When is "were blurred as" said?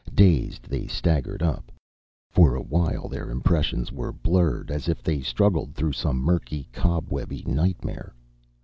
3.91-4.89